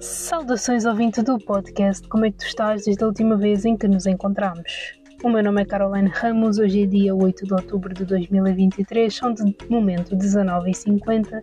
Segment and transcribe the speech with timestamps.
[0.00, 3.88] Saudações ouvinte do podcast, como é que tu estás desde a última vez em que
[3.88, 4.92] nos encontramos?
[5.24, 9.34] O meu nome é Caroline Ramos, hoje é dia 8 de outubro de 2023, são
[9.34, 11.42] de momento 19h50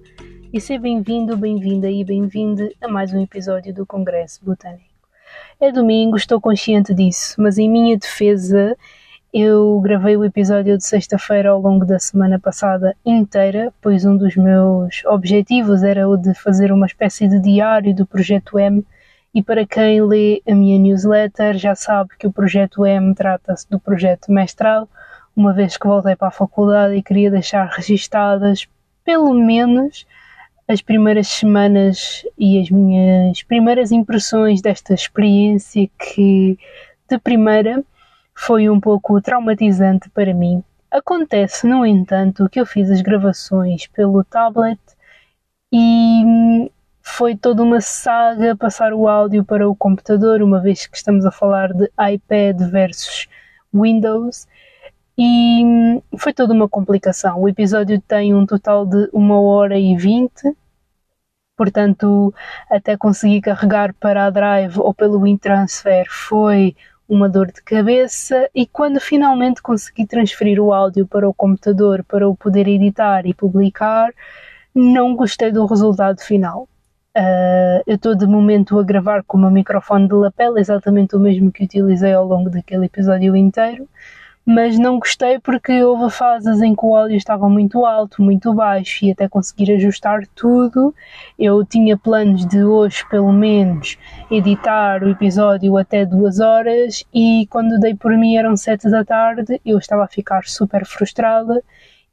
[0.53, 4.85] e seja bem-vindo, bem-vinda e bem-vinde a mais um episódio do Congresso Botânico.
[5.59, 8.77] É domingo, estou consciente disso, mas em minha defesa
[9.37, 14.33] eu gravei o episódio de sexta-feira ao longo da semana passada inteira, pois um dos
[14.37, 18.81] meus objetivos era o de fazer uma espécie de diário do Projeto M.
[19.33, 23.77] E para quem lê a minha newsletter já sabe que o Projeto M trata-se do
[23.77, 24.87] projeto mestrado,
[25.35, 28.69] uma vez que voltei para a faculdade e queria deixar registadas
[29.03, 30.07] pelo menos
[30.65, 36.57] as primeiras semanas e as minhas primeiras impressões desta experiência que
[37.09, 37.83] de primeira
[38.35, 40.63] foi um pouco traumatizante para mim.
[40.91, 44.79] Acontece, no entanto, que eu fiz as gravações pelo tablet
[45.73, 46.71] e
[47.01, 51.31] foi toda uma saga passar o áudio para o computador, uma vez que estamos a
[51.31, 53.27] falar de iPad versus
[53.73, 54.47] Windows,
[55.17, 57.41] e foi toda uma complicação.
[57.41, 60.55] O episódio tem um total de uma hora e vinte,
[61.55, 62.33] portanto,
[62.69, 66.75] até conseguir carregar para a Drive ou pelo WinTransfer foi
[67.07, 72.27] uma dor de cabeça e quando finalmente consegui transferir o áudio para o computador para
[72.27, 74.11] o poder editar e publicar,
[74.73, 76.67] não gostei do resultado final.
[77.17, 81.49] Uh, eu estou de momento a gravar com o microfone de lapela, exatamente o mesmo
[81.51, 83.87] que utilizei ao longo daquele episódio inteiro,
[84.45, 89.03] mas não gostei porque houve fases em que o áudio estava muito alto, muito baixo
[89.03, 90.93] e até conseguir ajustar tudo.
[91.37, 93.97] Eu tinha planos de hoje, pelo menos,
[94.29, 99.59] editar o episódio até duas horas e quando dei por mim eram sete da tarde,
[99.65, 101.63] eu estava a ficar super frustrada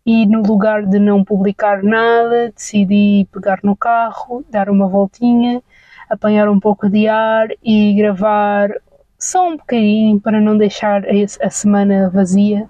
[0.06, 5.62] e no lugar de não publicar nada, decidi pegar no carro, dar uma voltinha,
[6.08, 8.70] apanhar um pouco de ar e gravar
[9.22, 12.68] só um bocadinho para não deixar a, semana vazia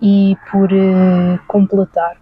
[0.00, 2.16] e por uh, completar.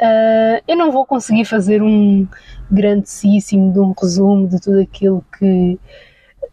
[0.00, 2.26] Uh, eu não vou conseguir fazer um
[2.70, 5.78] grandíssimo de um resumo de tudo aquilo que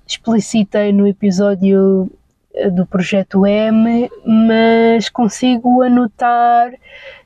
[0.05, 2.11] explicitei no episódio
[2.53, 6.73] eh, do projeto M, mas consigo anotar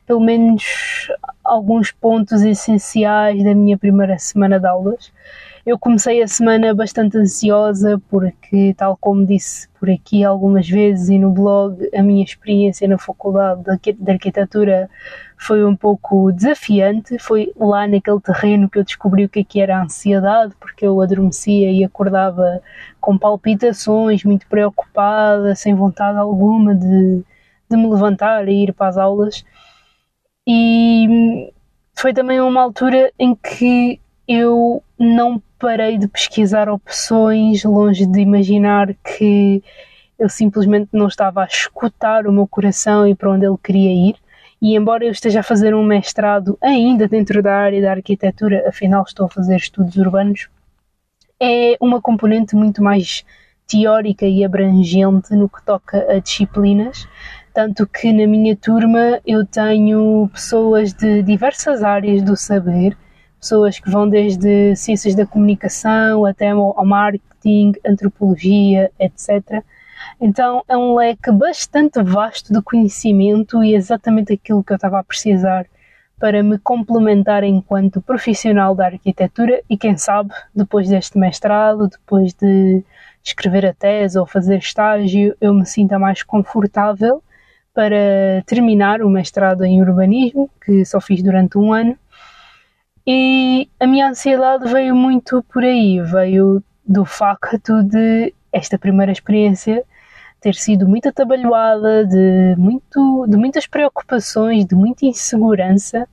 [0.06, 0.64] pelo menos
[1.44, 5.12] alguns pontos essenciais da minha primeira semana de aulas.
[5.66, 11.18] Eu comecei a semana bastante ansiosa porque, tal como disse por aqui algumas vezes e
[11.18, 14.88] no blog, a minha experiência na faculdade de arquitetura
[15.36, 17.18] foi um pouco desafiante.
[17.18, 20.86] Foi lá naquele terreno que eu descobri o que, é que era a ansiedade, porque
[20.86, 22.62] eu adormecia e acordava
[23.02, 27.24] com palpitações, muito preocupada, sem vontade alguma de,
[27.68, 29.44] de me levantar e ir para as aulas.
[30.48, 31.52] E
[31.96, 38.94] foi também uma altura em que eu não parei de pesquisar opções, longe de imaginar
[38.96, 39.64] que
[40.18, 44.16] eu simplesmente não estava a escutar o meu coração e para onde ele queria ir.
[44.62, 49.04] E embora eu esteja a fazer um mestrado ainda dentro da área da arquitetura, afinal
[49.04, 50.48] estou a fazer estudos urbanos,
[51.40, 53.26] é uma componente muito mais
[53.68, 57.08] teórica e abrangente no que toca a disciplinas,
[57.56, 62.98] tanto que na minha turma eu tenho pessoas de diversas áreas do saber
[63.40, 69.64] pessoas que vão desde ciências da comunicação até ao marketing, antropologia, etc.
[70.20, 75.04] Então é um leque bastante vasto de conhecimento e exatamente aquilo que eu estava a
[75.04, 75.66] precisar
[76.20, 82.84] para me complementar enquanto profissional da arquitetura e quem sabe depois deste mestrado, depois de
[83.24, 87.24] escrever a tese ou fazer estágio, eu me sinta mais confortável
[87.76, 91.96] para terminar o mestrado em urbanismo, que só fiz durante um ano,
[93.06, 99.84] e a minha ansiedade veio muito por aí, veio do facto de esta primeira experiência
[100.40, 106.08] ter sido muito atabalhoada, de, muito, de muitas preocupações, de muita insegurança,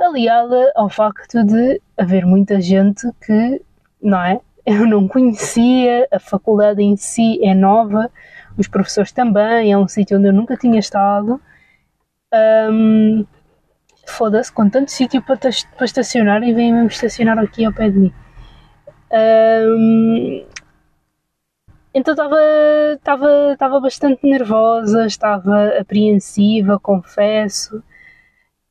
[0.00, 3.62] aliada ao facto de haver muita gente que,
[4.02, 4.40] não é?
[4.66, 8.10] Eu não conhecia, a faculdade em si é nova,
[8.56, 11.40] os professores também, é um sítio onde eu nunca tinha estado.
[12.70, 13.26] Um,
[14.06, 17.98] foda-se, com tanto sítio para, para estacionar e vem mesmo estacionar aqui ao pé de
[17.98, 18.12] mim.
[19.12, 20.44] Um,
[21.94, 27.82] então estava bastante nervosa, estava apreensiva, confesso.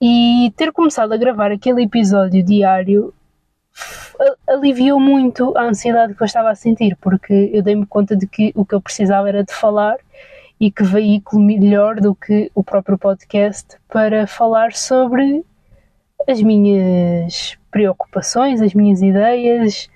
[0.02, 3.14] E ter começado a gravar aquele episódio diário
[4.48, 8.52] aliviou muito a ansiedade que eu estava a sentir, porque eu dei-me conta de que
[8.56, 9.98] o que eu precisava era de falar
[10.60, 15.44] e que veículo melhor do que o próprio podcast para falar sobre
[16.28, 19.90] as minhas preocupações, as minhas ideias,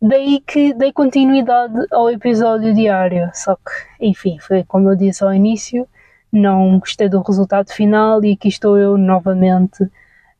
[0.00, 3.30] daí que dei continuidade ao episódio diário.
[3.34, 3.70] Só que,
[4.00, 5.86] enfim, foi como eu disse ao início,
[6.32, 9.88] não gostei do resultado final e aqui estou eu novamente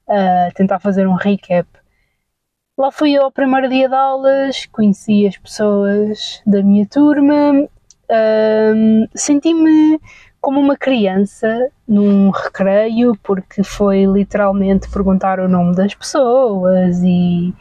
[0.09, 1.69] a tentar fazer um recap.
[2.81, 7.69] Lá fui eu ao primeiro dia de aulas, conheci as pessoas da minha turma,
[8.75, 10.01] um, senti-me
[10.41, 17.53] como uma criança num recreio, porque foi literalmente perguntar o nome das pessoas e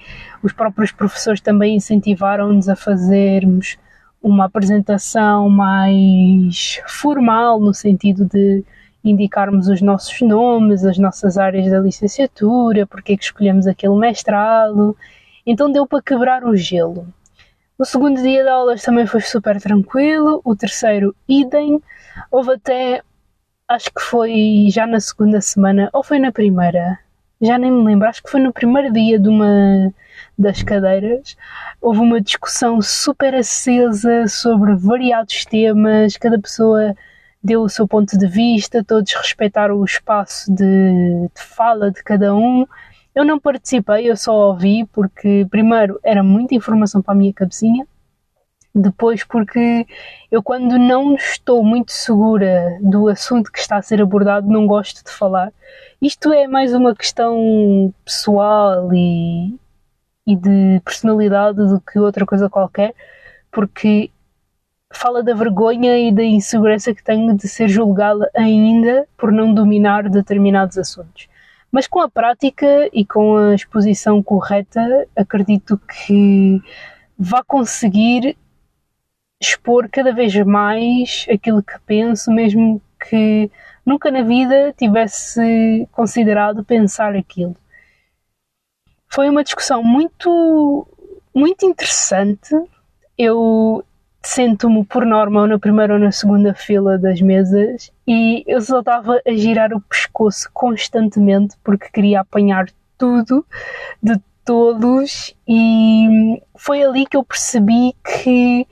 [0.42, 3.77] os próprios professores também incentivaram-nos a fazermos
[4.24, 8.63] uma apresentação mais formal, no sentido de
[9.04, 14.96] indicarmos os nossos nomes, as nossas áreas da licenciatura, porque é que escolhemos aquele mestrado.
[15.46, 17.07] Então deu para quebrar o gelo.
[17.78, 21.81] O segundo dia de aulas também foi super tranquilo, o terceiro, idem.
[22.30, 23.01] Houve até,
[23.68, 27.00] acho que foi já na segunda semana, ou foi na primeira,
[27.42, 29.94] já nem me lembro, acho que foi no primeiro dia de uma
[30.38, 31.38] das cadeiras,
[31.81, 36.94] houve uma discussão super acesa sobre variados temas, cada pessoa
[37.44, 42.36] deu o seu ponto de vista, todos respeitaram o espaço de, de fala de cada
[42.36, 42.65] um
[43.19, 47.88] eu não participei, eu só ouvi porque, primeiro, era muita informação para a minha cabecinha,
[48.74, 49.86] depois, porque
[50.31, 55.03] eu, quando não estou muito segura do assunto que está a ser abordado, não gosto
[55.03, 55.51] de falar.
[56.01, 59.59] Isto é mais uma questão pessoal e,
[60.25, 62.94] e de personalidade do que outra coisa qualquer,
[63.51, 64.12] porque
[64.91, 70.09] fala da vergonha e da insegurança que tenho de ser julgada ainda por não dominar
[70.09, 71.27] determinados assuntos.
[71.71, 76.62] Mas com a prática e com a exposição correta, acredito que
[77.18, 78.36] vá conseguir
[79.39, 83.50] expor cada vez mais aquilo que penso, mesmo que
[83.86, 87.56] nunca na vida tivesse considerado pensar aquilo.
[89.07, 90.88] Foi uma discussão muito,
[91.33, 92.53] muito interessante.
[93.18, 93.83] Eu
[94.21, 98.80] sento-me por norma ou na primeira ou na segunda fila das mesas e eu só
[98.80, 102.66] estava a girar o pescoço constantemente porque queria apanhar
[102.98, 103.45] tudo
[104.04, 108.68] de todos e foi ali que eu percebi que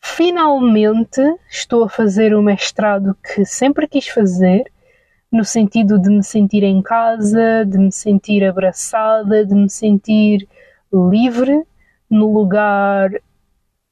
[0.00, 1.20] finalmente
[1.50, 4.64] estou a fazer o mestrado que sempre quis fazer
[5.30, 10.48] no sentido de me sentir em casa, de me sentir abraçada, de me sentir
[10.92, 11.62] livre
[12.08, 13.10] no lugar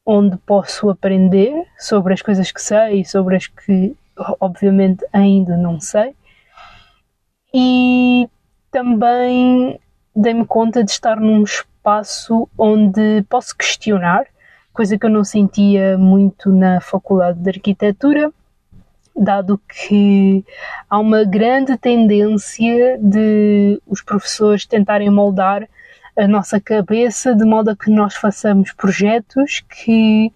[0.04, 3.96] onde posso aprender sobre as coisas que sei e sobre as que,
[4.38, 6.14] obviamente, ainda não sei.
[7.52, 8.28] E
[8.70, 9.80] também
[10.14, 14.26] dei-me conta de estar num espaço onde posso questionar,
[14.72, 18.32] coisa que eu não sentia muito na Faculdade de Arquitetura,
[19.16, 20.44] dado que
[20.90, 25.68] há uma grande tendência de os professores tentarem moldar
[26.16, 30.32] a nossa cabeça de modo a que nós façamos projetos que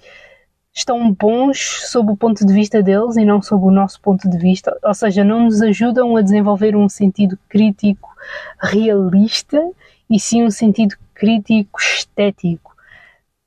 [0.74, 1.58] estão bons
[1.90, 4.94] sob o ponto de vista deles e não sob o nosso ponto de vista, ou
[4.94, 8.08] seja, não nos ajudam a desenvolver um sentido crítico
[8.60, 9.60] realista
[10.08, 12.76] e sim um sentido crítico estético.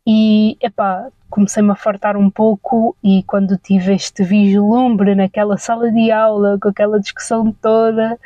[0.05, 6.11] E, epá, comecei-me a fartar um pouco e quando tive este vislumbre naquela sala de
[6.11, 8.19] aula, com aquela discussão toda,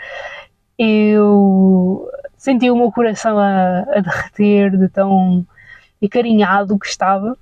[0.78, 2.10] eu
[2.46, 5.46] senti o meu coração a, a derreter de tão
[6.04, 7.36] acarinhado que estava.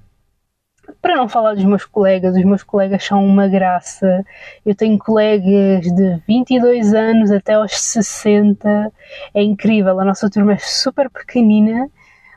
[1.02, 4.26] Para não falar dos meus colegas, os meus colegas são uma graça.
[4.66, 8.92] Eu tenho colegas de 22 anos até aos 60.
[9.34, 10.00] É incrível.
[10.00, 11.90] A nossa turma é super pequenina,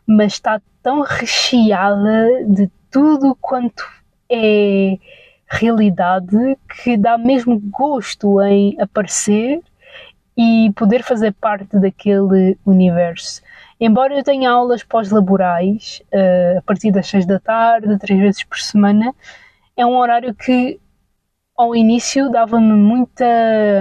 [0.04, 3.85] mas está tão recheada de tudo quanto
[4.28, 4.99] é
[5.49, 9.61] realidade que dá mesmo gosto em aparecer
[10.36, 13.42] e poder fazer parte daquele universo.
[13.80, 18.58] Embora eu tenha aulas pós-laborais uh, a partir das seis da tarde, três vezes por
[18.58, 19.14] semana,
[19.76, 20.80] é um horário que
[21.56, 23.24] ao início dava-me muita.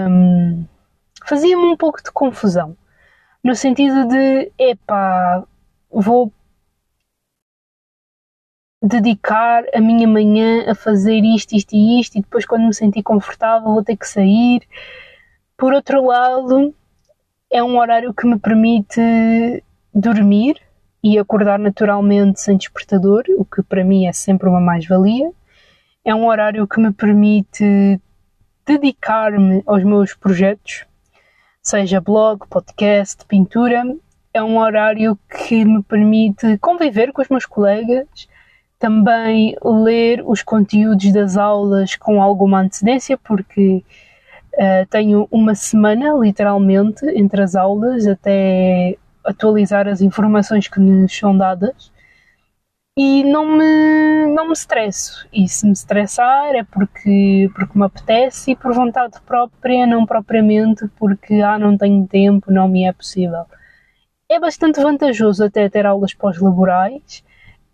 [0.09, 0.65] Hum,
[1.25, 2.75] fazia-me um pouco de confusão.
[3.43, 5.43] No sentido de, epá,
[5.91, 6.31] vou
[8.81, 13.03] dedicar a minha manhã a fazer isto, isto e isto, e depois, quando me sentir
[13.03, 14.61] confortável, vou ter que sair.
[15.57, 16.75] Por outro lado,
[17.49, 18.99] é um horário que me permite
[19.93, 20.59] dormir
[21.01, 25.31] e acordar naturalmente sem despertador, o que para mim é sempre uma mais-valia.
[26.03, 28.01] É um horário que me permite
[28.65, 30.85] dedicar-me aos meus projetos,
[31.61, 33.83] seja blog, podcast, pintura.
[34.33, 38.27] É um horário que me permite conviver com os meus colegas,
[38.77, 43.85] também ler os conteúdos das aulas com alguma antecedência, porque
[44.55, 51.37] Uh, tenho uma semana, literalmente, entre as aulas até atualizar as informações que nos são
[51.37, 51.91] dadas.
[52.97, 55.27] e não me, não me estresso.
[55.33, 60.87] E se me estressar é porque, porque me apetece e por vontade própria, não propriamente
[60.97, 63.45] porque ah, não tenho tempo, não me é possível.
[64.29, 67.23] É bastante vantajoso até ter aulas pós-laborais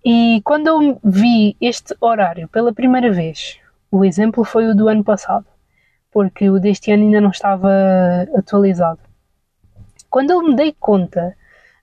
[0.03, 3.59] e quando eu vi este horário pela primeira vez,
[3.91, 5.45] o exemplo foi o do ano passado,
[6.12, 7.72] porque o deste ano ainda não estava
[8.36, 9.00] atualizado.
[10.10, 11.36] Quando eu me dei conta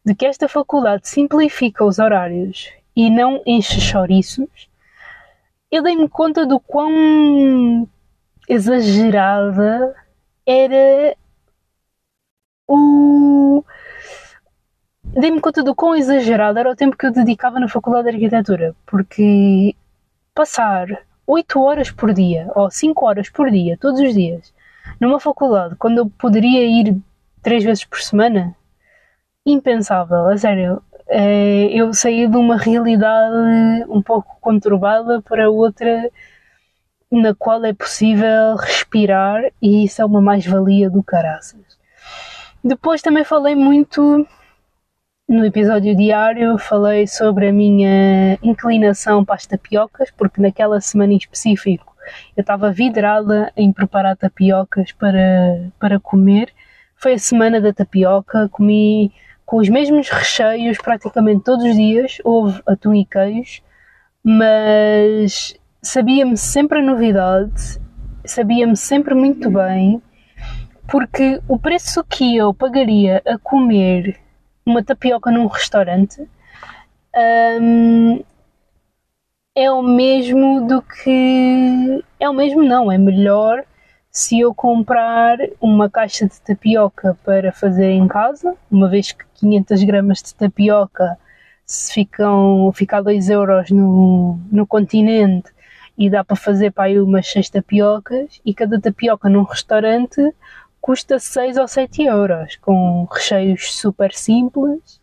[0.05, 4.69] de que esta faculdade simplifica os horários e não enche chouriços,
[5.71, 7.89] eu dei-me conta do quão
[8.49, 9.95] exagerada
[10.47, 11.17] era
[12.67, 13.65] o.
[15.05, 18.77] Dei-me conta do quão exagerado era o tempo que eu dedicava na Faculdade de Arquitetura,
[18.87, 19.75] porque
[20.35, 24.51] passar 8 horas por dia ou 5 horas por dia, todos os dias,
[24.99, 26.97] numa faculdade, quando eu poderia ir
[27.43, 28.57] 3 vezes por semana,
[29.45, 30.83] impensável, a sério.
[31.11, 36.11] É, eu saí de uma realidade um pouco conturbada para outra
[37.11, 41.61] na qual é possível respirar e isso é uma mais-valia do caraças.
[42.63, 44.27] Depois também falei muito
[45.29, 51.19] no episódio diário, falei sobre a minha inclinação para as tapiocas, porque naquela semana em
[51.19, 51.95] específico
[52.35, 56.51] eu estava vidrada em preparar tapiocas para, para comer.
[56.97, 59.13] Foi a semana da tapioca, comi
[59.45, 63.61] com os mesmos recheios praticamente todos os dias, houve atum e queijo,
[64.25, 67.79] mas sabia-me sempre a novidade,
[68.25, 70.03] sabia-me sempre muito bem,
[70.91, 74.19] porque o preço que eu pagaria a comer
[74.69, 76.29] uma tapioca num restaurante
[77.61, 78.23] um,
[79.55, 82.05] é o mesmo do que.
[82.21, 83.65] É o mesmo, não, é melhor
[84.11, 89.83] se eu comprar uma caixa de tapioca para fazer em casa, uma vez que 500
[89.85, 91.19] gramas de tapioca
[91.65, 95.51] se ficam, fica a 2 euros no, no continente
[95.97, 100.21] e dá para fazer para aí umas 6 tapiocas e cada tapioca num restaurante
[100.81, 105.01] custa 6 ou 7 euros, com recheios super simples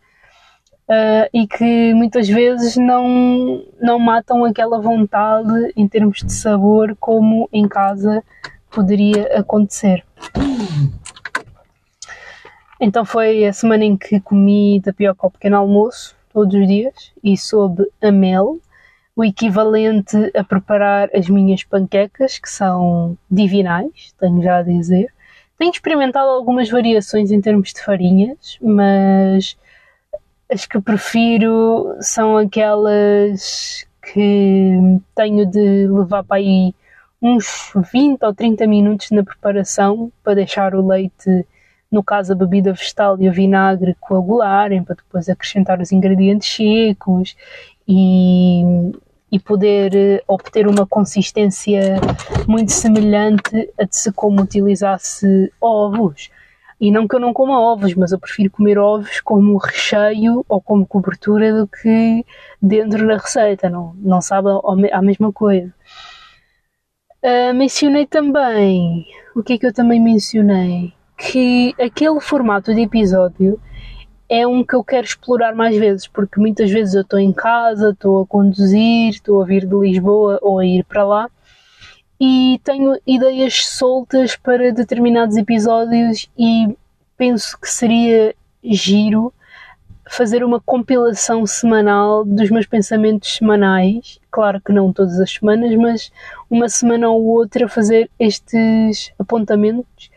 [0.88, 7.48] uh, e que muitas vezes não, não matam aquela vontade em termos de sabor como
[7.52, 8.22] em casa
[8.70, 10.04] poderia acontecer.
[12.80, 17.36] Então foi a semana em que comi tapioca ao pequeno almoço, todos os dias, e
[17.36, 18.58] soube a mel,
[19.14, 25.10] o equivalente a preparar as minhas panquecas, que são divinais, tenho já a dizer.
[25.58, 29.56] Tenho experimentado algumas variações em termos de farinhas, mas
[30.50, 36.74] as que prefiro são aquelas que tenho de levar para aí
[37.20, 41.46] uns 20 ou 30 minutos na preparação para deixar o leite,
[41.90, 47.34] no caso a bebida vegetal e o vinagre, coagularem, para depois acrescentar os ingredientes secos
[47.88, 48.62] e,
[49.30, 52.00] e poder eh, obter uma consistência
[52.46, 56.30] muito semelhante a de se como utilizasse ovos.
[56.80, 60.60] E não que eu não coma ovos, mas eu prefiro comer ovos como recheio ou
[60.60, 62.24] como cobertura do que
[62.60, 63.70] dentro da receita.
[63.70, 64.48] Não, não sabe
[64.92, 65.72] a mesma coisa.
[67.22, 70.92] Uh, mencionei também, o que é que eu também mencionei?
[71.16, 73.58] Que aquele formato de episódio
[74.28, 77.90] é um que eu quero explorar mais vezes, porque muitas vezes eu estou em casa,
[77.90, 81.30] estou a conduzir, estou a vir de Lisboa ou a ir para lá
[82.20, 86.76] e tenho ideias soltas para determinados episódios e
[87.16, 89.32] penso que seria giro
[90.08, 94.18] fazer uma compilação semanal dos meus pensamentos semanais.
[94.30, 96.12] Claro que não todas as semanas, mas
[96.48, 100.10] uma semana ou outra fazer estes apontamentos,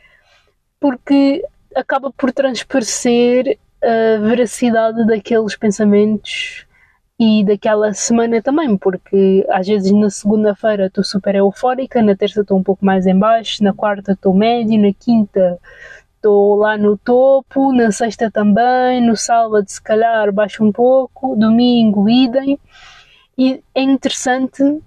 [0.80, 1.44] porque
[1.75, 6.65] acaba por transparecer a veracidade daqueles pensamentos
[7.19, 12.57] e daquela semana também, porque às vezes na segunda-feira estou super eufórica, na terça estou
[12.57, 15.59] um pouco mais em baixo, na quarta estou médio, na quinta
[16.15, 22.09] estou lá no topo, na sexta também, no sábado se calhar baixo um pouco, domingo
[22.09, 22.59] idem.
[23.38, 24.81] E é interessante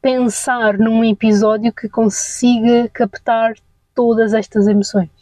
[0.00, 3.54] pensar num episódio que consiga captar
[3.94, 5.17] todas estas emoções.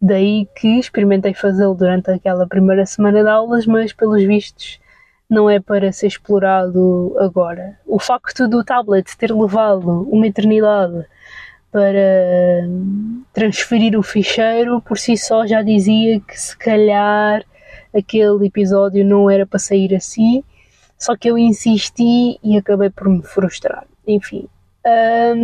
[0.00, 4.78] Daí que experimentei fazê-lo durante aquela primeira semana de aulas, mas pelos vistos
[5.28, 7.78] não é para ser explorado agora.
[7.86, 11.04] O facto do tablet ter levado uma eternidade
[11.72, 12.68] para
[13.32, 17.44] transferir o ficheiro, por si só já dizia que se calhar
[17.94, 20.44] aquele episódio não era para sair assim,
[20.98, 23.86] só que eu insisti e acabei por me frustrar.
[24.06, 24.48] Enfim,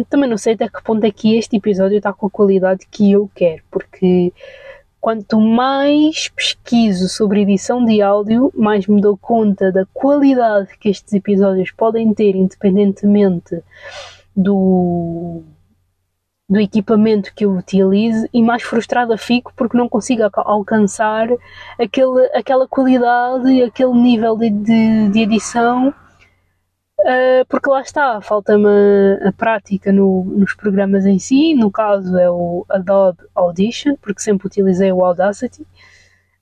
[0.08, 3.10] também não sei até que ponto é que este episódio está com a qualidade que
[3.10, 4.32] eu quero, porque
[5.00, 11.12] quanto mais pesquiso sobre edição de áudio, mais me dou conta da qualidade que estes
[11.12, 13.60] episódios podem ter, independentemente
[14.34, 15.42] do,
[16.48, 21.26] do equipamento que eu utilize, e mais frustrada fico porque não consigo alcançar
[21.80, 25.92] aquele, aquela qualidade, aquele nível de, de, de edição
[27.02, 28.68] Uh, porque lá está, falta-me
[29.24, 34.46] a prática no, nos programas em si, no caso é o Adobe Audition, porque sempre
[34.46, 35.66] utilizei o Audacity,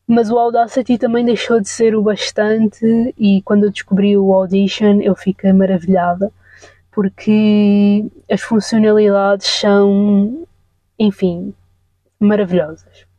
[0.06, 5.00] mas o Audacity também deixou de ser o bastante e quando eu descobri o Audition
[5.00, 6.30] eu fiquei maravilhada,
[6.90, 10.46] porque as funcionalidades são,
[10.98, 11.54] enfim,
[12.18, 13.09] maravilhosas.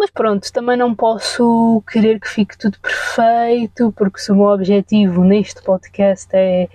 [0.00, 5.22] Mas pronto, também não posso querer que fique tudo perfeito, porque se o meu objetivo
[5.22, 6.70] neste podcast é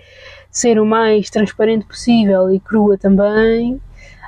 [0.48, 3.82] ser o mais transparente possível e crua também,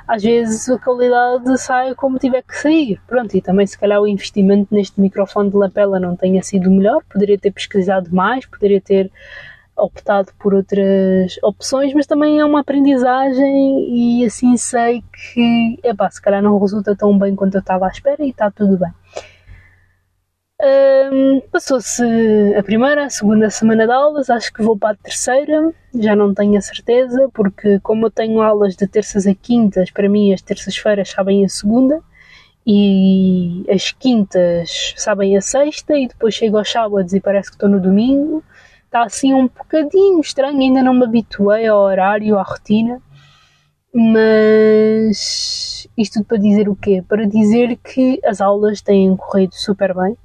[0.05, 2.99] às vezes a qualidade sai como tiver que sair.
[3.07, 7.01] Pronto, e também se calhar o investimento neste microfone de lapela não tenha sido melhor,
[7.09, 9.09] poderia ter pesquisado mais, poderia ter
[9.79, 16.21] optado por outras opções, mas também é uma aprendizagem e assim sei que, epá, se
[16.21, 18.91] calhar não resulta tão bem quanto eu estava à espera e está tudo bem.
[20.61, 22.03] Um, Passou-se
[22.57, 26.33] a primeira, a segunda semana de aulas, acho que vou para a terceira, já não
[26.33, 30.41] tenho a certeza, porque como eu tenho aulas de terças a quintas, para mim as
[30.41, 32.01] terças-feiras sabem a segunda
[32.67, 37.69] e as quintas sabem a sexta e depois chego aos sábados e parece que estou
[37.69, 38.43] no domingo
[38.89, 42.99] está assim um bocadinho estranho, ainda não me habituei ao horário, à rotina.
[43.93, 47.03] Mas isto tudo para dizer o quê?
[47.07, 50.17] Para dizer que as aulas têm corrido super bem.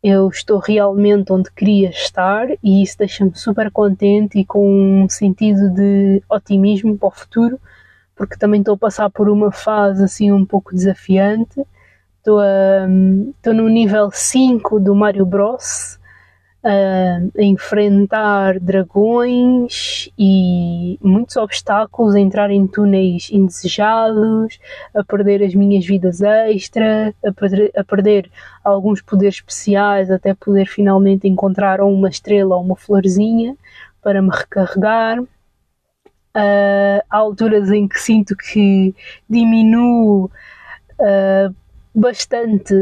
[0.00, 5.68] Eu estou realmente onde queria estar e isso deixa-me super contente e com um sentido
[5.70, 7.60] de otimismo para o futuro,
[8.14, 11.66] porque também estou a passar por uma fase assim um pouco desafiante.
[12.18, 12.40] Estou,
[13.36, 15.97] estou no nível 5 do Mario Bros
[16.64, 24.58] a enfrentar dragões e muitos obstáculos, a entrar em túneis indesejados,
[24.94, 28.30] a perder as minhas vidas extra, a perder, a perder
[28.64, 33.56] alguns poderes especiais até poder finalmente encontrar uma estrela ou uma florzinha
[34.02, 35.20] para me recarregar.
[35.20, 38.94] Uh, há alturas em que sinto que
[39.28, 40.30] diminuo
[41.00, 41.54] uh,
[41.94, 42.74] bastante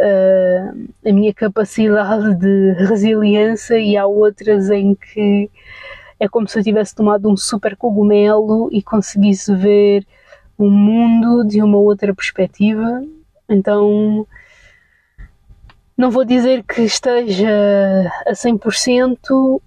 [0.00, 5.50] uh, a minha capacidade de resiliência e há outras em que
[6.18, 10.06] é como se eu tivesse tomado um super cogumelo e conseguisse ver
[10.58, 13.02] o mundo de uma outra perspectiva.
[13.48, 14.26] Então,
[15.96, 17.48] não vou dizer que esteja
[18.26, 19.60] a 100%,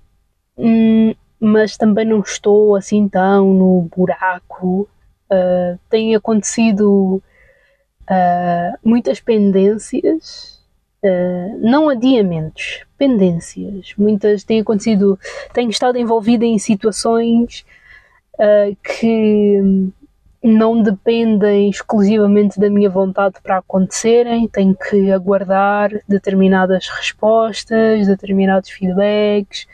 [0.58, 4.88] hum, mas também não estou assim tão no buraco.
[5.32, 7.22] Uh, tem acontecido
[8.10, 10.62] uh, muitas pendências,
[11.04, 13.94] uh, não adiamentos, pendências.
[13.98, 15.20] Muitas têm acontecido,
[15.54, 17.66] tenho estado envolvida em situações
[18.36, 19.92] uh, que
[20.44, 29.66] não dependem exclusivamente da minha vontade para acontecerem, tenho que aguardar determinadas respostas, determinados feedbacks.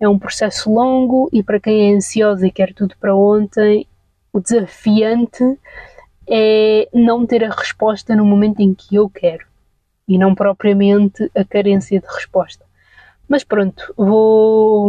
[0.00, 3.86] É um processo longo e para quem é ansioso e quer tudo para ontem,
[4.32, 5.58] o desafiante
[6.28, 9.46] é não ter a resposta no momento em que eu quero
[10.08, 12.64] e não propriamente a carência de resposta.
[13.28, 14.88] Mas pronto, vou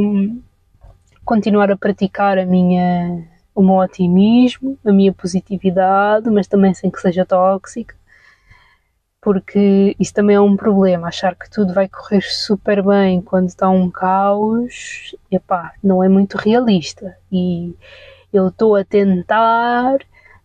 [1.26, 7.02] continuar a praticar a minha, o meu otimismo, a minha positividade, mas também sem que
[7.02, 7.96] seja tóxica,
[9.20, 11.08] porque isso também é um problema.
[11.08, 16.38] Achar que tudo vai correr super bem quando está um caos, epá, não é muito
[16.38, 17.18] realista.
[17.32, 17.76] E
[18.32, 19.98] eu estou a tentar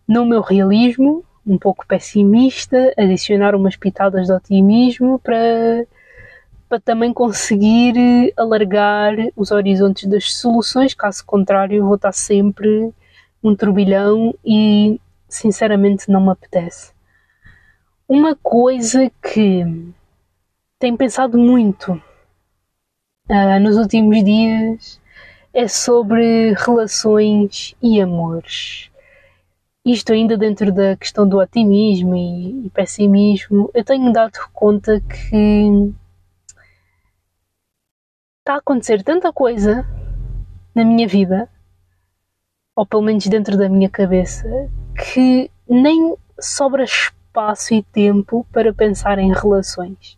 [0.07, 5.85] no meu realismo, um pouco pessimista, adicionar umas pitadas de otimismo para,
[6.69, 12.93] para também conseguir alargar os horizontes das soluções, caso contrário, vou estar sempre
[13.43, 16.93] um turbilhão e sinceramente não me apetece.
[18.07, 19.65] Uma coisa que
[20.79, 21.93] tenho pensado muito
[23.29, 25.01] uh, nos últimos dias
[25.53, 28.92] é sobre relações e amores
[29.85, 35.93] isto ainda dentro da questão do otimismo e, e pessimismo, eu tenho dado conta que
[38.39, 39.85] está a acontecer tanta coisa
[40.73, 41.49] na minha vida,
[42.75, 44.47] ou pelo menos dentro da minha cabeça,
[44.97, 50.17] que nem sobra espaço e tempo para pensar em relações.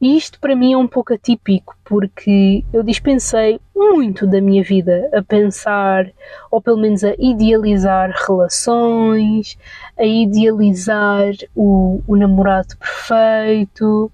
[0.00, 5.10] E isto para mim é um pouco atípico, porque eu dispensei muito da minha vida
[5.12, 6.10] a pensar,
[6.50, 9.58] ou pelo menos a idealizar relações,
[9.98, 14.10] a idealizar o, o namorado perfeito,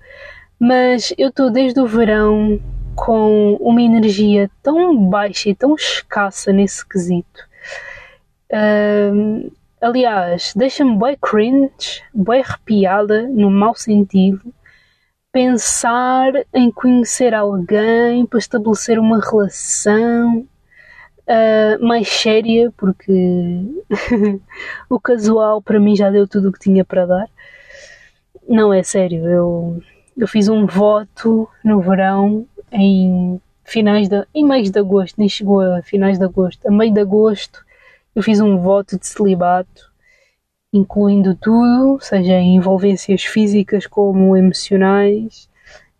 [0.58, 2.60] mas eu estou desde o verão
[2.94, 7.46] com uma energia tão baixa e tão escassa nesse quesito.
[8.52, 14.52] Um, aliás, deixa-me bem cringe, bem arrepiada, no mau sentido,
[15.36, 23.12] pensar em conhecer alguém para estabelecer uma relação uh, mais séria, porque
[24.88, 27.28] o casual para mim já deu tudo o que tinha para dar.
[28.48, 29.82] Não é sério, eu,
[30.16, 35.60] eu fiz um voto no verão em finais de, em meios de agosto, nem chegou
[35.60, 37.62] a finais de agosto, a meio de agosto
[38.14, 39.92] eu fiz um voto de celibato,
[40.76, 45.48] incluindo tudo, seja envolvências físicas como emocionais,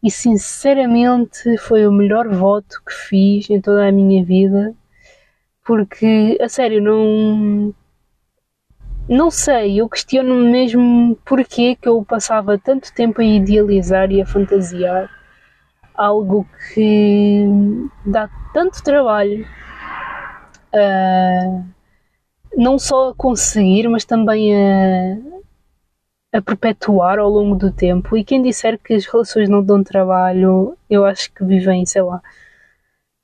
[0.03, 4.75] e sinceramente foi o melhor voto que fiz em toda a minha vida,
[5.65, 7.75] porque a sério não
[9.09, 14.27] não sei, eu questiono-me mesmo porquê que eu passava tanto tempo a idealizar e a
[14.27, 15.09] fantasiar
[15.95, 17.45] algo que
[18.05, 19.47] dá tanto trabalho
[20.75, 21.65] uh,
[22.55, 25.17] não só a conseguir, mas também a,
[26.39, 28.17] a perpetuar ao longo do tempo.
[28.17, 32.21] E quem disser que as relações não dão trabalho, eu acho que vivem, sei lá,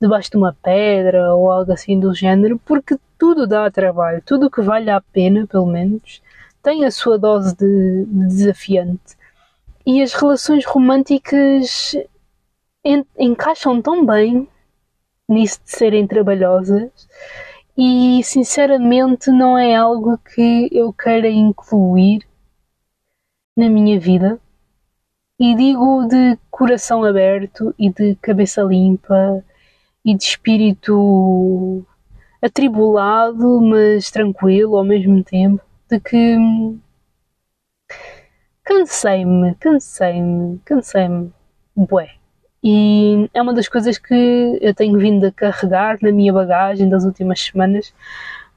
[0.01, 4.61] debaixo de uma pedra ou algo assim do género, porque tudo dá trabalho, tudo que
[4.61, 6.21] vale a pena, pelo menos,
[6.63, 9.17] tem a sua dose de, de desafiante.
[9.87, 11.97] E as relações românticas
[12.85, 14.49] en encaixam tão bem
[15.29, 16.91] nisso de serem trabalhosas
[17.77, 22.27] e sinceramente não é algo que eu queira incluir
[23.57, 24.41] na minha vida.
[25.39, 29.45] E digo de coração aberto e de cabeça limpa
[30.05, 31.85] e de espírito
[32.41, 36.37] atribulado, mas tranquilo ao mesmo tempo, de que
[38.65, 41.33] cansei-me, cansei-me, cansei-me,
[41.77, 42.22] bué.
[42.63, 47.05] E é uma das coisas que eu tenho vindo a carregar na minha bagagem das
[47.05, 47.93] últimas semanas,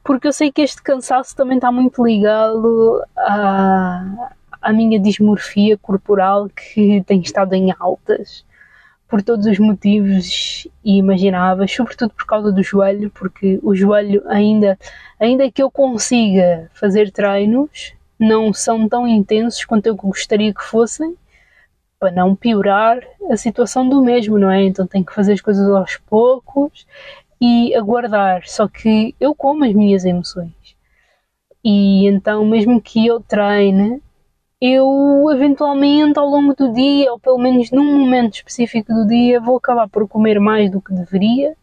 [0.04, 4.30] porque eu sei que este cansaço também está muito ligado à,
[4.62, 8.46] à minha dismorfia corporal que tem estado em altas
[9.08, 14.78] por todos os motivos imagináveis, sobretudo por causa do joelho, porque o joelho ainda,
[15.20, 21.16] ainda que eu consiga fazer treinos, não são tão intensos quanto eu gostaria que fossem
[22.06, 23.00] para não piorar
[23.32, 24.64] a situação do mesmo, não é?
[24.64, 26.86] Então tenho que fazer as coisas aos poucos
[27.42, 28.44] e aguardar.
[28.46, 30.54] Só que eu como as minhas emoções.
[31.64, 34.04] E então, mesmo que eu treine,
[34.62, 34.86] eu
[35.34, 39.90] eventualmente ao longo do dia, ou pelo menos num momento específico do dia, vou acabar
[39.90, 41.58] por comer mais do que deveria,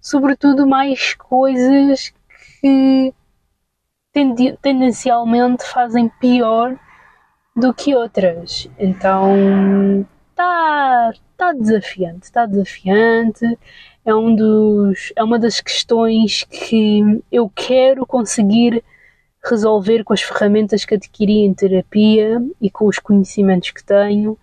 [0.00, 2.12] sobretudo mais coisas
[2.60, 3.14] que
[4.60, 6.76] tendencialmente fazem pior
[7.56, 8.68] do que outras.
[8.78, 13.58] Então está tá desafiante, está desafiante.
[14.04, 18.84] É, um dos, é uma das questões que eu quero conseguir
[19.44, 24.38] resolver com as ferramentas que adquiri em terapia e com os conhecimentos que tenho.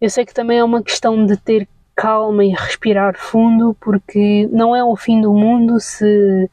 [0.00, 4.74] Eu sei que também é uma questão de ter calma e respirar fundo, porque não
[4.74, 6.50] é o fim do mundo se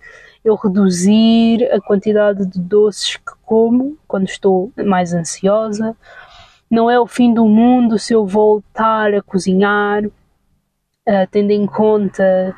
[0.50, 5.96] eu reduzir a quantidade de doces que como quando estou mais ansiosa.
[6.70, 12.56] Não é o fim do mundo se eu voltar a cozinhar, uh, tendo em conta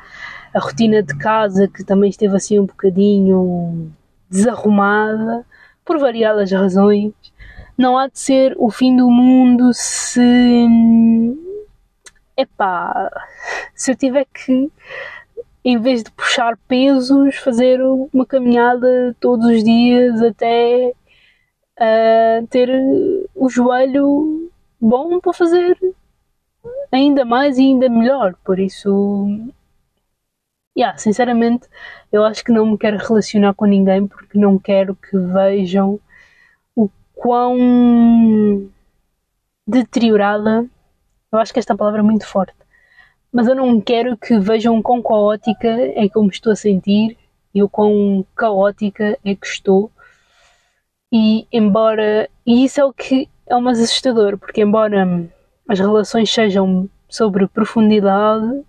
[0.54, 3.90] a rotina de casa que também esteve assim um bocadinho
[4.28, 5.46] desarrumada,
[5.84, 7.12] por variadas razões.
[7.76, 10.68] Não há de ser o fim do mundo se.
[12.36, 13.10] Epá,
[13.74, 14.70] se eu tiver que
[15.64, 17.80] em vez de puxar pesos, fazer
[18.12, 20.92] uma caminhada todos os dias até
[21.78, 22.68] uh, ter
[23.34, 25.78] o joelho bom para fazer
[26.90, 28.34] ainda mais e ainda melhor.
[28.44, 29.26] Por isso,
[30.76, 31.68] yeah, sinceramente,
[32.10, 36.00] eu acho que não me quero relacionar com ninguém porque não quero que vejam
[36.76, 38.68] o quão
[39.66, 40.66] deteriorada.
[41.32, 42.61] Eu acho que esta palavra é muito forte
[43.32, 47.16] mas eu não quero que vejam quão caótica é como estou a sentir
[47.54, 49.90] e o quão caótica é que estou.
[51.10, 52.28] E embora.
[52.46, 55.28] E isso é o que é o mais assustador, porque embora
[55.68, 58.62] as relações sejam sobre profundidade,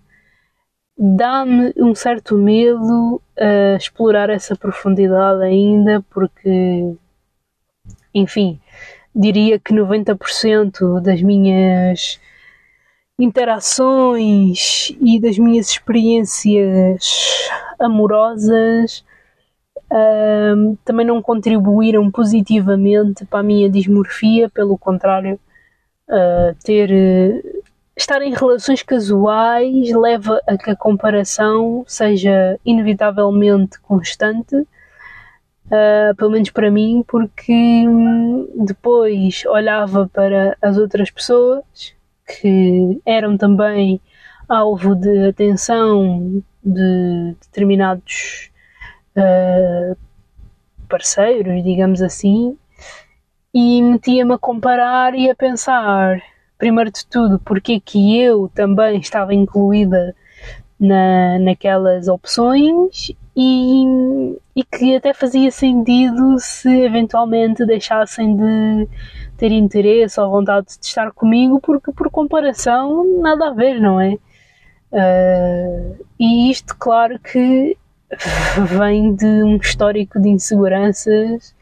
[0.96, 6.94] dá-me um certo medo a explorar essa profundidade ainda, porque,
[8.14, 8.60] enfim,
[9.14, 12.20] diria que 90% das minhas
[13.18, 17.48] interações e das minhas experiências
[17.78, 19.04] amorosas
[19.90, 25.38] uh, também não contribuíram positivamente para a minha dismorfia, pelo contrário,
[26.08, 27.62] uh, ter uh,
[27.96, 36.50] estar em relações casuais leva a que a comparação seja inevitavelmente constante, uh, pelo menos
[36.50, 37.52] para mim, porque
[37.86, 41.93] hum, depois olhava para as outras pessoas
[42.26, 44.00] que eram também
[44.48, 48.50] alvo de atenção de determinados
[49.16, 49.96] uh,
[50.88, 52.56] parceiros, digamos assim,
[53.52, 56.20] e metia-me a comparar e a pensar,
[56.58, 60.14] primeiro de tudo, porque é que eu também estava incluída
[60.78, 68.88] na, naquelas opções e, e que até fazia sentido se eventualmente deixassem de
[69.36, 74.14] ter interesse ou vontade de estar comigo, porque por comparação nada a ver, não é?
[74.92, 77.76] Uh, e isto, claro que
[78.78, 81.54] vem de um histórico de inseguranças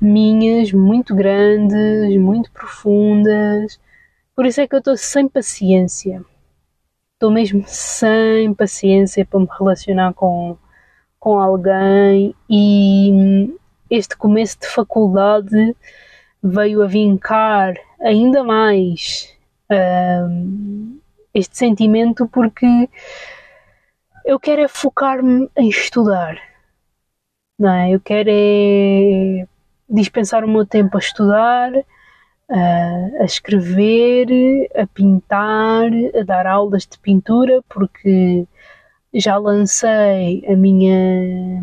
[0.00, 3.80] minhas muito grandes, muito profundas.
[4.34, 6.22] Por isso é que eu estou sem paciência.
[7.14, 10.56] Estou mesmo sem paciência para me relacionar com,
[11.18, 13.54] com alguém e
[13.90, 15.74] este começo de faculdade
[16.46, 19.34] veio a vincar ainda mais
[19.70, 20.98] um,
[21.34, 22.88] este sentimento porque
[24.24, 26.38] eu quero é focar-me em estudar.
[27.58, 27.94] Não é?
[27.94, 29.46] Eu quero é
[29.88, 31.72] dispensar o meu tempo a estudar,
[32.48, 34.28] a, a escrever,
[34.74, 38.46] a pintar, a dar aulas de pintura, porque
[39.14, 41.62] já lancei a minha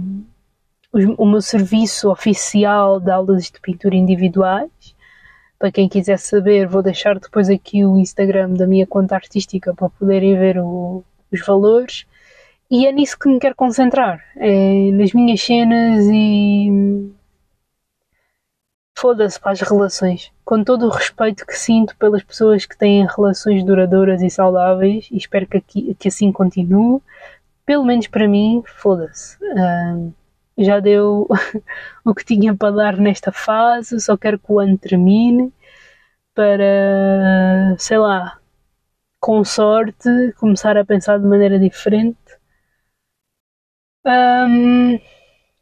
[1.18, 4.70] o meu serviço oficial de aulas de pintura individuais.
[5.58, 9.90] Para quem quiser saber, vou deixar depois aqui o Instagram da minha conta artística para
[9.90, 12.06] poderem ver o, os valores.
[12.70, 17.12] E é nisso que me quero concentrar, é nas minhas cenas e.
[18.98, 20.32] Foda-se para as relações.
[20.46, 25.18] Com todo o respeito que sinto pelas pessoas que têm relações duradouras e saudáveis, e
[25.18, 27.02] espero que, aqui, que assim continue,
[27.66, 29.38] pelo menos para mim, foda-se.
[29.44, 30.14] Uh,
[30.58, 31.28] já deu
[32.06, 35.54] o que tinha para dar nesta fase, só quero que o ano termine
[36.34, 38.40] para, sei lá,
[39.20, 42.18] com sorte, começar a pensar de maneira diferente.
[44.06, 45.00] Um,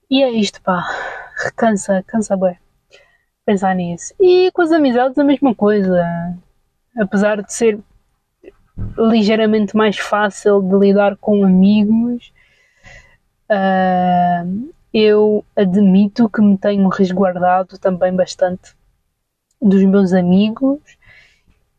[0.09, 0.83] e é isto, pá.
[1.55, 2.57] Cansa, cansa bem
[3.45, 4.13] pensar nisso.
[4.19, 6.05] E com as amizades a mesma coisa.
[6.97, 7.79] Apesar de ser
[8.97, 12.31] ligeiramente mais fácil de lidar com amigos,
[14.93, 18.75] eu admito que me tenho resguardado também bastante
[19.61, 20.79] dos meus amigos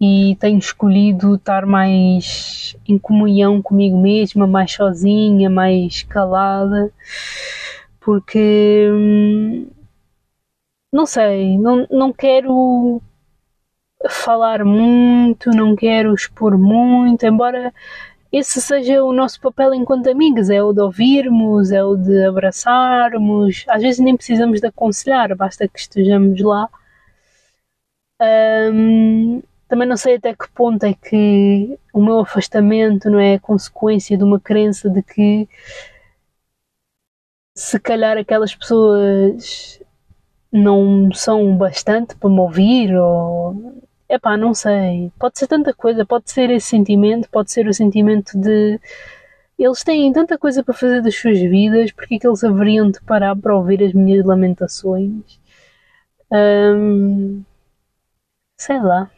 [0.00, 6.92] e tenho escolhido estar mais em comunhão comigo mesma, mais sozinha, mais calada,
[8.00, 9.70] porque hum,
[10.92, 13.00] não sei, não, não quero
[14.10, 17.72] falar muito, não quero expor muito, embora
[18.32, 23.64] esse seja o nosso papel enquanto amigos, é o de ouvirmos, é o de abraçarmos.
[23.68, 26.68] Às vezes nem precisamos de aconselhar, basta que estejamos lá.
[28.72, 34.16] Um, também não sei até que ponto é que o meu afastamento não é consequência
[34.16, 35.48] de uma crença de que
[37.54, 39.80] se calhar aquelas pessoas
[40.50, 45.10] não são bastante para me ouvir ou Epá, não sei.
[45.18, 48.78] Pode ser tanta coisa, pode ser esse sentimento, pode ser o sentimento de
[49.58, 53.00] eles têm tanta coisa para fazer das suas vidas, porque é que eles haveriam de
[53.00, 55.40] parar para ouvir as minhas lamentações?
[58.58, 59.10] Sei lá.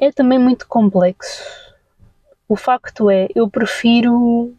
[0.00, 1.42] É também muito complexo.
[2.48, 4.54] O facto é, eu prefiro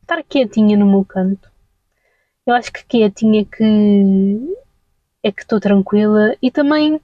[0.00, 1.48] estar quietinha no meu canto.
[2.44, 4.56] Eu acho que quietinha que
[5.22, 7.00] é que estou tranquila e também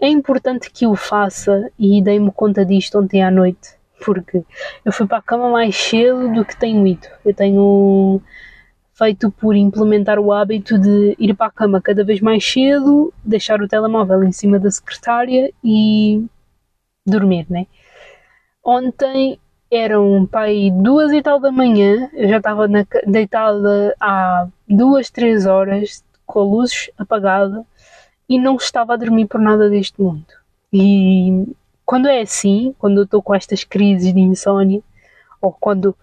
[0.00, 4.44] é importante que o faça e dei-me conta disto ontem à noite, porque
[4.84, 7.06] eu fui para a cama mais cedo do que tenho ido.
[7.24, 8.20] Eu tenho
[8.92, 13.60] feito por implementar o hábito de ir para a cama cada vez mais cedo, deixar
[13.60, 16.24] o telemóvel em cima da secretária e
[17.06, 17.66] dormir, né?
[18.62, 19.38] Ontem
[19.70, 22.68] eram pai duas e tal da manhã, eu já estava
[23.06, 27.66] deitada há duas, três horas com a luz apagada
[28.28, 30.26] e não estava a dormir por nada deste mundo.
[30.72, 31.46] E
[31.84, 34.82] quando é assim, quando eu estou com estas crises de insónia,
[35.40, 35.96] ou quando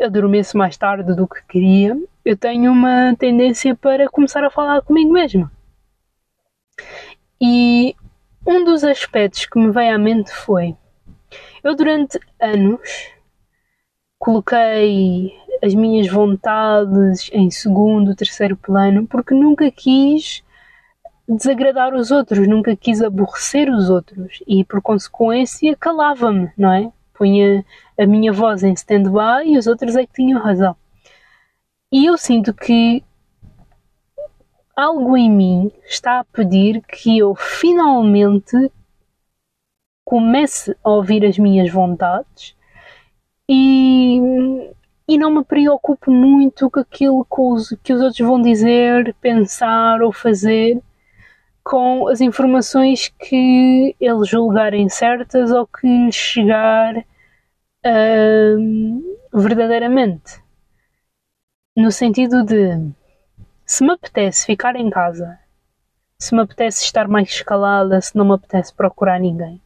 [0.00, 5.12] adormeço mais tarde do que queria, eu tenho uma tendência para começar a falar comigo
[5.12, 5.50] mesma.
[7.40, 7.96] E
[8.46, 10.76] um dos aspectos que me veio à mente foi:
[11.62, 13.10] Eu, durante anos,
[14.18, 20.42] coloquei as minhas vontades em segundo, terceiro plano, porque nunca quis
[21.36, 26.92] desagradar os outros, nunca quis aborrecer os outros e, por consequência, calava-me, não é?
[27.14, 27.64] Punha
[27.98, 30.76] a minha voz em stand-by e os outros é que tinham razão.
[31.92, 33.04] E eu sinto que
[34.74, 38.72] algo em mim está a pedir que eu finalmente
[40.04, 42.56] comece a ouvir as minhas vontades
[43.48, 44.18] e,
[45.06, 50.02] e não me preocupo muito com aquilo que os, que os outros vão dizer, pensar
[50.02, 50.82] ou fazer
[51.64, 56.96] com as informações que eles julgarem certas ou que lhes chegar
[57.86, 60.42] uh, verdadeiramente.
[61.76, 62.92] No sentido de
[63.64, 65.38] se me apetece ficar em casa,
[66.18, 69.60] se me apetece estar mais escalada, se não me apetece procurar ninguém,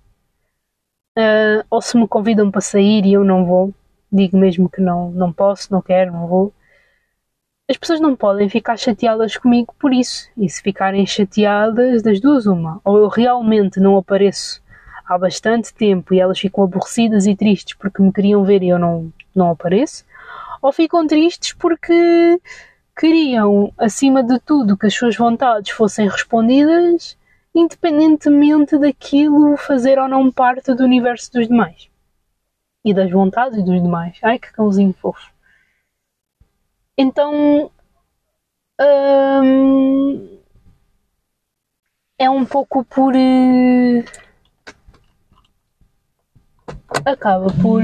[1.19, 3.75] uh, ou se me convidam para sair e eu não vou,
[4.13, 6.53] digo mesmo que não, não posso, não quero, não vou.
[7.69, 10.31] As pessoas não podem ficar chateadas comigo por isso.
[10.37, 12.81] E se ficarem chateadas, das duas, uma.
[12.85, 14.63] Ou eu realmente não apareço
[15.05, 18.79] há bastante tempo e elas ficam aborrecidas e tristes porque me queriam ver e eu
[18.79, 20.05] não, não apareço,
[20.61, 22.41] ou ficam tristes porque
[22.99, 27.17] queriam, acima de tudo, que as suas vontades fossem respondidas,
[27.55, 31.89] independentemente daquilo fazer ou não parte do universo dos demais
[32.85, 34.19] e das vontades dos demais.
[34.23, 35.36] Ai que cãozinho fofo.
[36.99, 37.71] Então
[38.81, 40.39] hum,
[42.19, 43.15] é um pouco por.
[43.15, 44.05] Uh,
[47.05, 47.83] acaba por.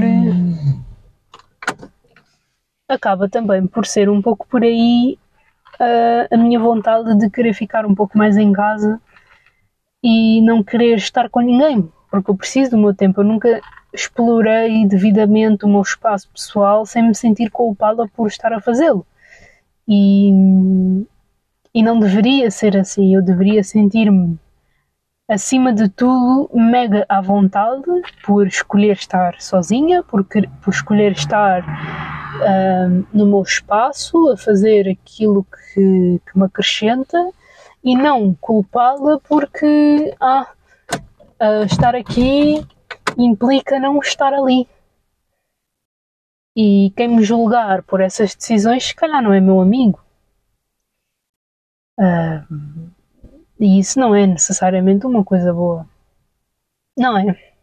[2.89, 5.17] Acaba também por ser um pouco por aí
[5.79, 8.99] uh, a minha vontade de querer ficar um pouco mais em casa
[10.03, 13.21] e não querer estar com ninguém, porque eu preciso do meu tempo.
[13.21, 13.61] Eu nunca
[13.93, 19.05] explorei devidamente o meu espaço pessoal sem me sentir culpada por estar a fazê-lo.
[19.87, 20.31] E,
[21.73, 23.15] e não deveria ser assim.
[23.15, 24.39] Eu deveria sentir-me,
[25.29, 27.83] acima de tudo, mega à vontade
[28.25, 35.45] por escolher estar sozinha, por, por escolher estar uh, no meu espaço, a fazer aquilo
[35.45, 37.17] que, que me acrescenta
[37.83, 40.47] e não culpá-la porque ah,
[41.41, 42.65] uh, estar aqui
[43.17, 44.67] implica não estar ali.
[46.55, 49.99] E quem me julgar por essas decisões, se calhar não é meu amigo.
[51.99, 52.91] Uh,
[53.59, 55.87] e isso não é necessariamente uma coisa boa.
[56.97, 57.53] Não é.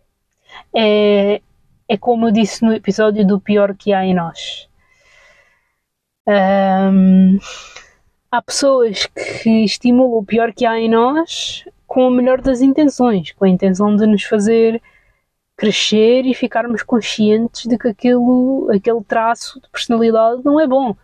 [0.74, 1.42] É,
[1.88, 4.68] é como eu disse no episódio do pior que há em nós.
[6.26, 7.38] Um,
[8.30, 13.32] há pessoas que estimulam o pior que há em nós com a melhor das intenções,
[13.32, 14.80] com a intenção de nos fazer
[15.60, 20.96] crescer e ficarmos conscientes de que aquilo, aquele traço de personalidade não é bom.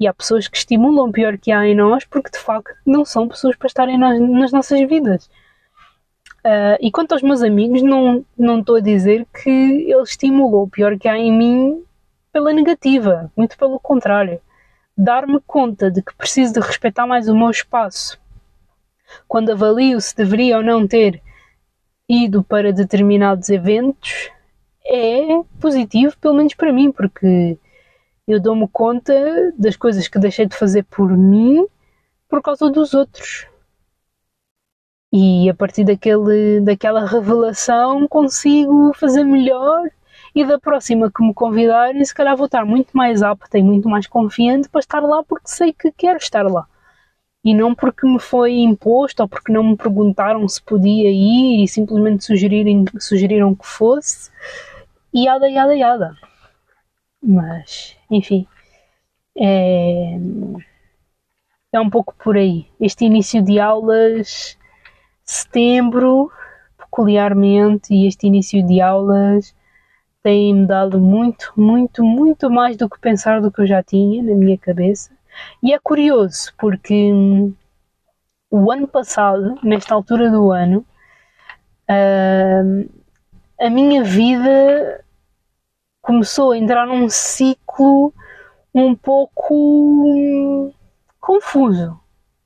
[0.00, 3.04] E há pessoas que estimulam o pior que há em nós porque de facto não
[3.04, 5.26] são pessoas para estarem nas, nas nossas vidas.
[6.44, 8.24] Uh, e quanto aos meus amigos, não,
[8.58, 9.48] estou a dizer que
[9.88, 11.84] eles estimulam o pior que há em mim
[12.32, 14.40] pela negativa, muito pelo contrário.
[14.98, 18.20] Dar-me conta de que preciso de respeitar mais o meu espaço
[19.28, 21.22] quando avalio se deveria ou não ter
[22.12, 24.30] ido para determinados eventos
[24.84, 27.58] é positivo, pelo menos para mim, porque
[28.28, 29.14] eu dou-me conta
[29.56, 31.66] das coisas que deixei de fazer por mim
[32.28, 33.46] por causa dos outros.
[35.10, 39.88] E a partir daquele, daquela revelação consigo fazer melhor
[40.34, 43.88] e da próxima que me convidarem, se calhar vou estar muito mais apta e muito
[43.88, 46.66] mais confiante para estar lá porque sei que quero estar lá
[47.44, 51.68] e não porque me foi imposto ou porque não me perguntaram se podia ir e
[51.68, 54.30] simplesmente sugerirem, sugeriram que fosse
[55.12, 56.16] e yada yada yada.
[57.22, 58.46] Mas, enfim,
[59.36, 60.18] é,
[61.72, 62.66] é um pouco por aí.
[62.80, 64.58] Este início de aulas,
[65.24, 66.30] setembro,
[66.78, 69.54] peculiarmente, e este início de aulas
[70.22, 74.34] tem-me dado muito, muito, muito mais do que pensar do que eu já tinha na
[74.34, 75.10] minha cabeça
[75.62, 77.54] e é curioso porque hum,
[78.50, 80.84] o ano passado, nesta altura do ano,
[81.88, 82.90] uh,
[83.58, 85.02] a minha vida
[86.02, 88.12] começou a entrar num ciclo
[88.74, 90.72] um pouco hum,
[91.20, 91.98] confuso.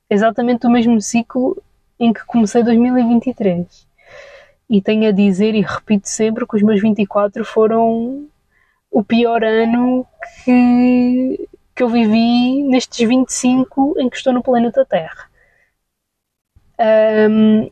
[0.09, 1.61] Exatamente o mesmo ciclo
[1.99, 3.87] em que comecei 2023.
[4.69, 8.27] E tenho a dizer e repito sempre que os meus 24 foram
[8.91, 10.05] o pior ano
[10.43, 15.29] que que eu vivi nestes 25 em que estou no planeta Terra.
[17.29, 17.69] Um,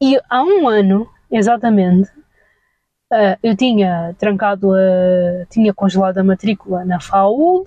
[0.00, 2.10] e há um ano, exatamente,
[3.12, 5.44] Uh, eu tinha trancado a.
[5.50, 7.66] tinha congelado a matrícula na FAUL,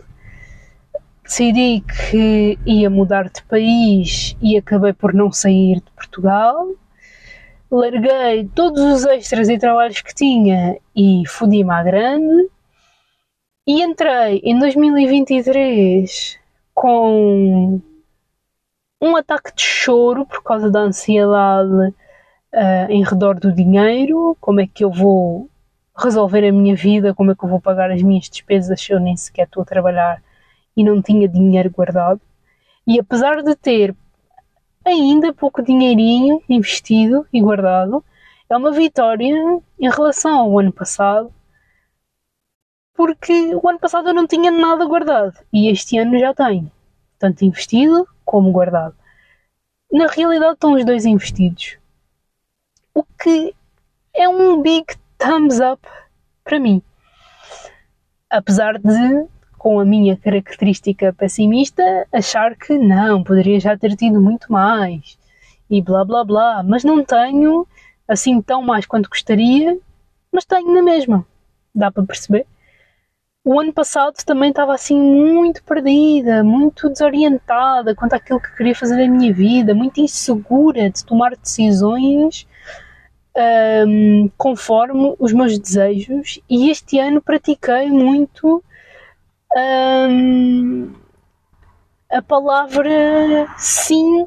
[1.24, 6.68] decidi que ia mudar de país e acabei por não sair de Portugal.
[7.70, 12.50] Larguei todos os extras e trabalhos que tinha e fodi-me à grande.
[13.68, 16.40] E entrei em 2023
[16.72, 17.82] com
[19.02, 21.74] um ataque de choro por causa da ansiedade
[22.54, 25.50] uh, em redor do dinheiro, como é que eu vou
[25.98, 29.00] resolver a minha vida, como é que eu vou pagar as minhas despesas se eu
[29.00, 30.22] nem sequer estou a trabalhar
[30.78, 32.22] e não tinha dinheiro guardado.
[32.86, 33.96] E apesar de ter
[34.86, 38.06] ainda pouco dinheirinho investido e guardado,
[38.48, 39.26] é uma vitória
[39.80, 41.34] em relação ao ano passado,
[42.96, 46.72] porque o ano passado eu não tinha nada guardado e este ano já tenho,
[47.20, 48.96] tanto investido como guardado.
[49.92, 51.78] Na realidade estão os dois investidos,
[52.94, 53.54] o que
[54.14, 54.86] é um big
[55.18, 55.86] thumbs up
[56.44, 56.82] para mim.
[58.30, 59.28] Apesar de,
[59.58, 65.18] com a minha característica pessimista, achar que não, poderia já ter tido muito mais
[65.70, 67.68] e blá blá blá, mas não tenho
[68.08, 69.78] assim tão mais quanto gostaria,
[70.32, 71.26] mas tenho na mesma.
[71.74, 72.46] Dá para perceber?
[73.48, 78.98] O ano passado também estava assim muito perdida, muito desorientada quanto àquilo que queria fazer
[78.98, 82.48] da minha vida, muito insegura de tomar decisões
[83.88, 88.64] um, conforme os meus desejos e este ano pratiquei muito
[89.56, 90.92] um,
[92.10, 94.26] a palavra sim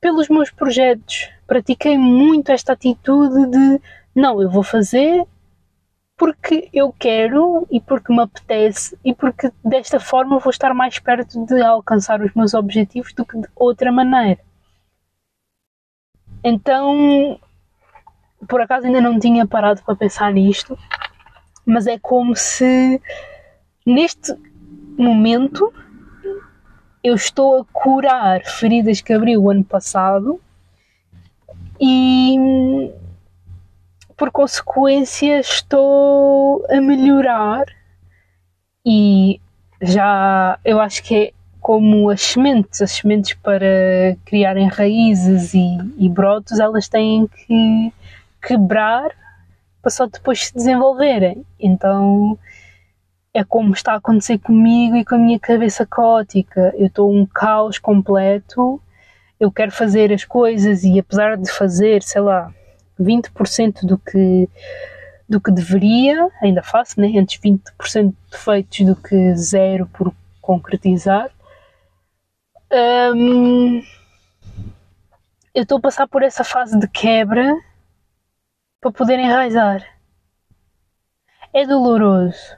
[0.00, 1.28] pelos meus projetos.
[1.44, 3.80] Pratiquei muito esta atitude de
[4.14, 5.26] não, eu vou fazer
[6.16, 11.44] porque eu quero e porque me apetece e porque desta forma vou estar mais perto
[11.44, 14.40] de alcançar os meus objetivos do que de outra maneira.
[16.42, 17.38] Então
[18.46, 20.78] por acaso ainda não tinha parado para pensar nisto,
[21.64, 23.00] mas é como se
[23.86, 24.34] neste
[24.96, 25.72] momento
[27.02, 30.40] eu estou a curar feridas que abri o ano passado
[31.80, 32.90] e
[34.16, 37.64] por consequência estou a melhorar
[38.84, 39.40] e
[39.80, 46.08] já eu acho que é como as sementes, as sementes para criarem raízes e, e
[46.08, 47.92] brotos, elas têm que
[48.42, 49.10] quebrar
[49.80, 51.44] para só depois se desenvolverem.
[51.58, 52.38] Então
[53.32, 56.72] é como está a acontecer comigo e com a minha cabeça caótica.
[56.76, 58.80] Eu estou um caos completo.
[59.40, 62.52] Eu quero fazer as coisas e apesar de fazer, sei lá,
[63.00, 64.48] 20% do que
[65.28, 67.10] do que deveria, ainda faço, né?
[67.18, 71.30] Antes 20% de feitos do que zero por concretizar.
[72.70, 73.82] Um,
[75.54, 77.56] eu estou a passar por essa fase de quebra
[78.80, 79.82] para poder enraizar.
[81.52, 82.56] É doloroso,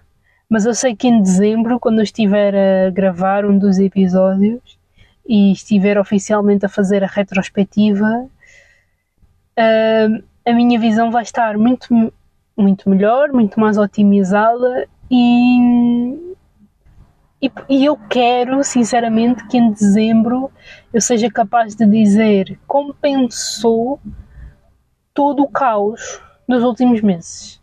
[0.48, 4.78] mas eu sei que em dezembro, quando eu estiver a gravar um dos episódios
[5.28, 8.28] e estiver oficialmente a fazer a retrospectiva,
[9.58, 12.12] uh, a minha visão vai estar muito,
[12.56, 16.36] muito melhor, muito mais otimizada e,
[17.40, 20.50] e, e, eu quero, sinceramente, que em dezembro
[20.92, 24.00] eu seja capaz de dizer compensou
[25.12, 27.60] todo o caos dos últimos meses.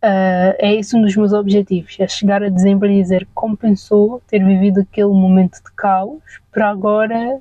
[0.00, 4.38] Uh, é esse um dos meus objetivos, é chegar a dezembro e dizer compensou ter
[4.44, 7.40] vivido aquele momento de caos para agora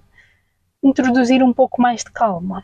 [0.90, 2.64] introduzir um pouco mais de calma.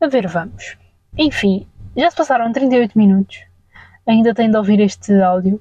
[0.00, 0.76] A ver, vamos.
[1.16, 1.66] Enfim,
[1.96, 3.44] já se passaram 38 minutos.
[4.06, 5.60] Ainda tenho de ouvir este áudio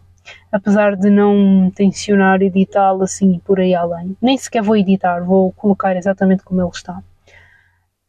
[0.51, 4.16] apesar de não tensionar editá-lo assim por aí além.
[4.22, 7.01] Nem sequer vou editar, vou colocar exatamente como ele está.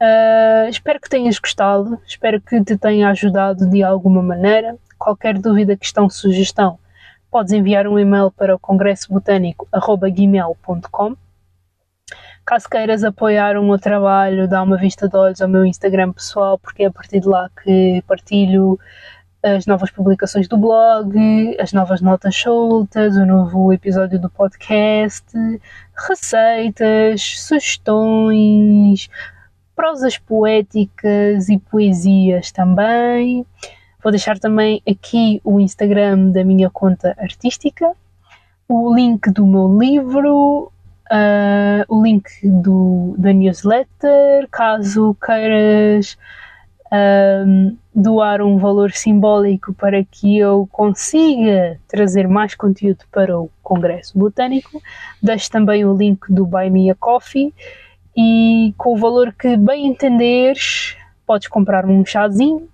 [0.03, 4.79] Uh, espero que tenhas gostado, espero que te tenha ajudado de alguma maneira.
[4.99, 6.79] Qualquer dúvida, questão, sugestão,
[7.31, 11.17] podes enviar um e-mail para o congressobotânico.gmail.com
[12.45, 16.59] Caso queiras apoiar o meu trabalho, dá uma vista de olhos ao meu Instagram pessoal,
[16.59, 18.79] porque é a partir de lá que partilho
[19.43, 21.17] as novas publicações do blog,
[21.59, 25.25] as novas notas soltas, o novo episódio do podcast,
[26.09, 29.09] receitas, sugestões,
[29.75, 33.47] prosas poéticas e poesias também.
[34.03, 37.93] Vou deixar também aqui o Instagram da minha conta artística,
[38.69, 40.71] o link do meu livro,
[41.11, 46.17] uh, o link do, da newsletter, caso queiras
[46.93, 54.19] um, doar um valor simbólico para que eu consiga trazer mais conteúdo para o Congresso
[54.19, 54.81] Botânico.
[55.23, 57.53] Deixo também o link do Buy Me a Coffee
[58.17, 60.97] e com o valor que bem entenderes,
[61.27, 62.69] podes comprar um chazinho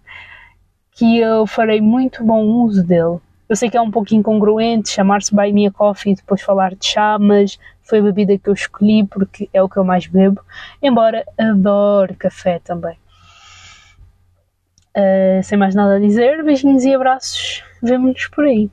[0.92, 3.18] que eu farei muito bom uso dele.
[3.48, 6.74] Eu sei que é um pouco incongruente chamar-se Buy Me a Coffee e depois falar
[6.74, 10.06] de chá, mas foi a bebida que eu escolhi porque é o que eu mais
[10.06, 10.42] bebo,
[10.82, 12.98] embora adore café também.
[14.96, 18.70] Uh, sem mais nada a dizer, beijinhos e abraços, vemo-nos por aí.